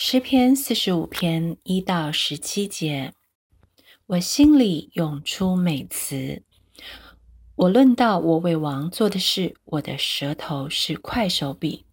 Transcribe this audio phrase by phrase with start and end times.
[0.00, 3.14] 诗篇四十五篇一到十七节，
[4.06, 6.44] 我心里涌出美词。
[7.56, 11.84] 我论到我为王做的事，我的舌头是快手笔。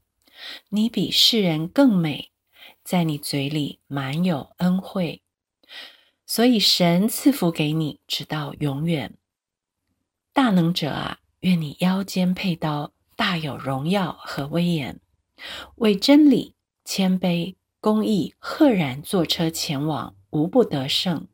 [0.70, 2.30] 你比世人更美，
[2.84, 5.24] 在你嘴里满有恩惠，
[6.28, 9.16] 所以神赐福给你，直到永远。
[10.32, 15.02] 大能者啊，愿你腰间佩刀，大有荣耀和威严，
[15.78, 16.54] 为真理
[16.86, 17.56] 谦卑。
[17.86, 21.28] 公义赫然坐车前往，无不得胜。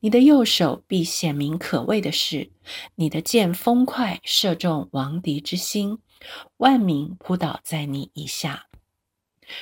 [0.00, 2.50] 你的右手必显明可畏的事，
[2.96, 6.00] 你的剑锋快，射中王敌之心，
[6.56, 8.66] 万民扑倒在你以下。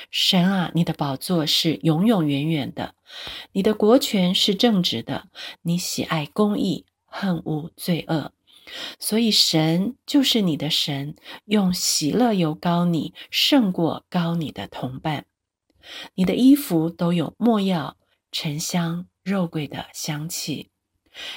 [0.09, 2.95] 神啊，你的宝座是永永远远的，
[3.51, 5.27] 你的国权是正直的，
[5.61, 8.31] 你喜爱公义，恨恶罪恶，
[8.97, 11.15] 所以神就是你的神，
[11.45, 15.27] 用喜乐油膏你，胜过高你的同伴。
[16.15, 17.97] 你的衣服都有墨药、
[18.31, 20.69] 沉香、肉桂的香气，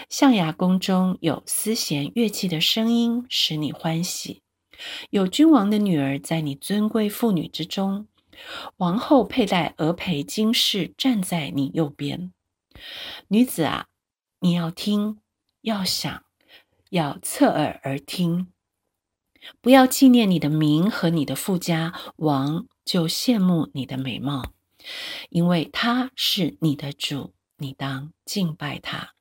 [0.09, 4.43] 象牙宫中有丝弦乐器的声音，使你欢喜。
[5.11, 8.07] 有君王的女儿在你尊贵妇女之中，
[8.79, 12.33] 王后佩戴鹅培金饰，站在你右边。
[13.29, 13.89] 女子啊，
[14.41, 15.19] 你要听，
[15.61, 16.25] 要想，
[16.89, 18.49] 要侧耳而听，
[19.61, 22.67] 不要纪念你的名和你的富家王。
[22.83, 24.53] 就羡慕你的美貌，
[25.29, 29.13] 因为他是你的主，你当敬拜他。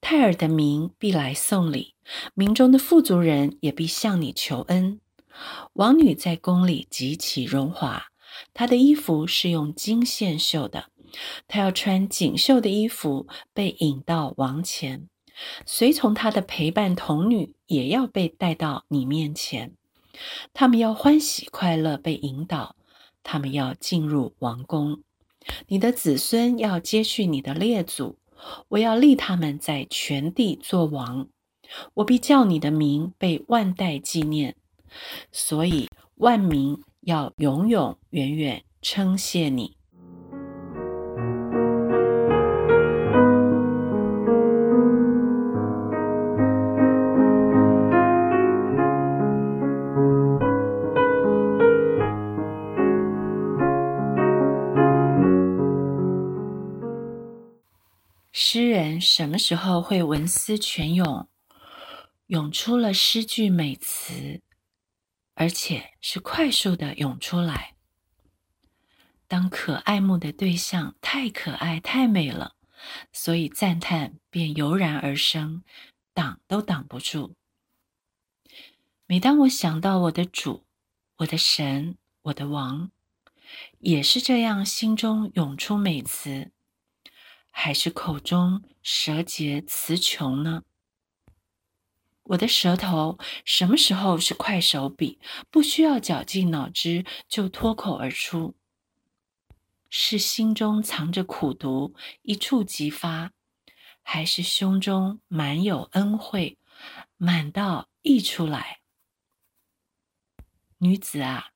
[0.00, 1.96] 泰尔的民必来送礼，
[2.34, 5.00] 民中的富足人也必向你求恩。
[5.72, 8.12] 王女在宫里极其荣华，
[8.54, 10.90] 她的衣服是用金线绣的，
[11.48, 15.08] 她要穿锦绣的衣服，被引到王前。
[15.66, 19.72] 随从她的陪伴童女也要被带到你面前。
[20.52, 22.76] 他们要欢喜快乐，被引导；
[23.22, 25.02] 他们要进入王宫。
[25.68, 28.16] 你的子孙要接续你的列祖，
[28.68, 31.26] 我要立他们在全地作王。
[31.94, 34.54] 我必叫你的名被万代纪念，
[35.32, 39.76] 所以万民要永永远远称谢你。
[58.34, 61.28] 诗人什么时候会文思泉涌，
[62.28, 64.40] 涌出了诗句美词，
[65.34, 67.76] 而且是快速的涌出来？
[69.28, 72.56] 当可爱慕的对象太可爱、太美了，
[73.12, 75.62] 所以赞叹便油然而生，
[76.14, 77.36] 挡都挡不住。
[79.06, 80.64] 每当我想到我的主、
[81.18, 82.90] 我的神、我的王，
[83.80, 86.50] 也是这样，心中涌出美词。
[87.52, 90.64] 还是口中舌结词穷呢？
[92.24, 95.20] 我的舌头什么时候是快手笔，
[95.50, 98.56] 不需要绞尽脑汁就脱口而出？
[99.90, 103.32] 是心中藏着苦毒，一触即发，
[104.02, 106.58] 还是胸中满有恩惠，
[107.16, 108.80] 满到溢出来？
[110.78, 111.50] 女子啊，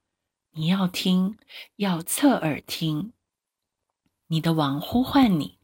[0.51, 1.39] 你要听，
[1.77, 3.13] 要侧耳听，
[4.27, 5.56] 你的王呼唤你。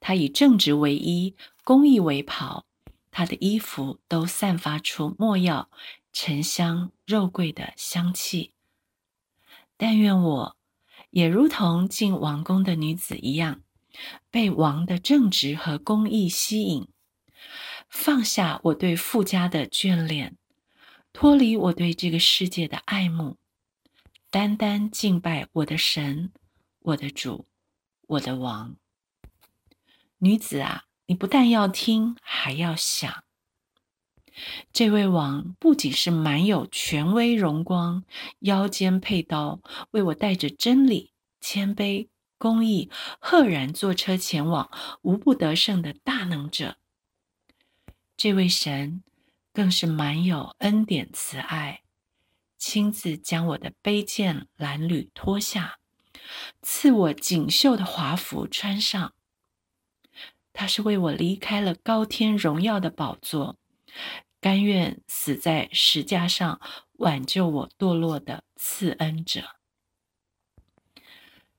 [0.00, 2.66] 他以正直为衣，公义为袍，
[3.10, 5.70] 他的衣服都散发出墨药、
[6.12, 8.54] 沉香、肉桂的香气。
[9.76, 10.56] 但愿我
[11.10, 13.62] 也如同进王宫的女子一样，
[14.30, 16.88] 被王的正直和公义吸引，
[17.88, 20.36] 放下我对富家的眷恋，
[21.12, 23.36] 脱离我对这个世界的爱慕，
[24.30, 26.32] 单单敬拜我的神、
[26.80, 27.46] 我的主、
[28.06, 28.76] 我的王。
[30.24, 33.24] 女子啊，你不但要听，还要想。
[34.72, 38.04] 这位王不仅是满有权威荣光，
[38.38, 39.60] 腰间佩刀，
[39.90, 41.12] 为我带着真理、
[41.42, 42.90] 谦卑、公义，
[43.20, 44.70] 赫然坐车前往，
[45.02, 46.78] 无不得胜的大能者。
[48.16, 49.02] 这位神
[49.52, 51.82] 更是满有恩典慈爱，
[52.56, 55.80] 亲自将我的卑贱褴褛脱下，
[56.62, 59.12] 赐我锦绣的华服穿上。
[60.64, 63.58] 他是为我离开了高天荣耀的宝座，
[64.40, 66.58] 甘愿死在石架上
[66.92, 69.56] 挽救我堕落的赐恩者。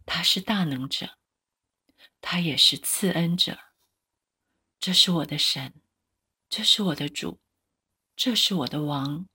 [0.07, 1.19] 他是大能者，
[2.19, 3.59] 他也是赐恩者。
[4.79, 5.75] 这是我的神，
[6.49, 7.39] 这是我的主，
[8.15, 9.27] 这是我的王，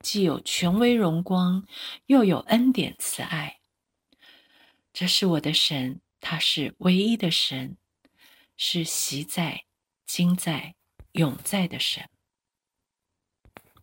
[0.00, 1.66] 既有权威荣光，
[2.04, 3.60] 又有恩典慈爱。
[4.92, 7.78] 这是我的神，他是唯一的神，
[8.64, 9.64] 是习在、
[10.06, 10.76] 今在、
[11.14, 12.08] 永在的神。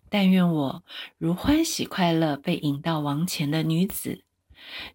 [0.08, 0.86] 但愿我
[1.18, 4.24] 如欢喜快乐被引到王前的女子，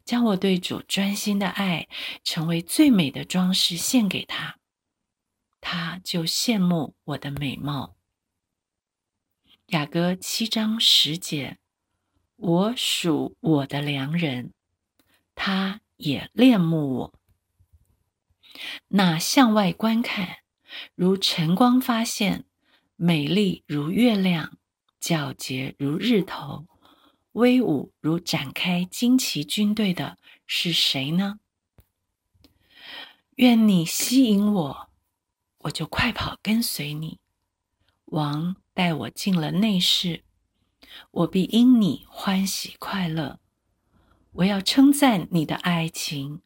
[0.03, 1.87] 将我对主专心的爱，
[2.25, 4.59] 成为最美的装饰献给他，
[5.61, 7.95] 他就羡慕我的美貌。
[9.67, 11.59] 雅歌七章十节，
[12.37, 14.55] 我属我的良人，
[15.35, 17.15] 他也恋慕我。
[18.97, 20.37] 那向外观看，
[20.95, 22.45] 如晨光发现，
[22.95, 24.57] 美丽如月亮。
[25.01, 26.67] 皎洁如日头，
[27.33, 31.41] 威武如展开旌旗军队的是谁呢？
[33.35, 34.91] 愿你吸引我，
[35.59, 37.19] 我就快跑跟随你。
[38.05, 40.23] 王带我进了内室，
[41.11, 43.41] 我必因你欢喜快乐。
[44.31, 46.43] 我要称赞你的爱情，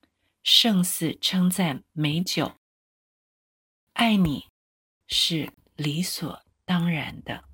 [0.51, 2.53] 胜似称赞美酒。
[3.93, 4.47] 爱你
[5.07, 7.45] 是理所当然的。